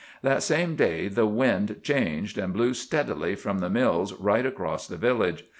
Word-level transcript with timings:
That 0.23 0.41
same 0.41 0.75
day 0.75 1.09
the 1.09 1.27
wind 1.27 1.81
changed, 1.83 2.39
and 2.39 2.51
blew 2.53 2.73
steadily 2.73 3.35
from 3.35 3.59
the 3.59 3.69
mills 3.69 4.13
right 4.13 4.47
across 4.47 4.87
the 4.87 4.97
village. 4.97 5.45